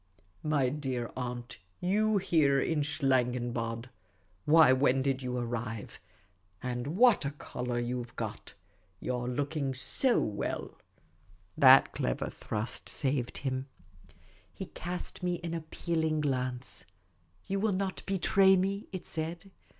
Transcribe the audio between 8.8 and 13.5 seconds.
You 're looking so well!" That clever thrust saved